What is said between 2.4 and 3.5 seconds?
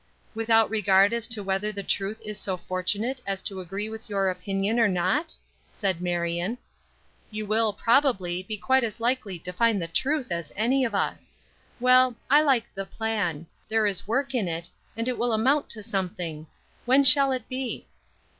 fortunate as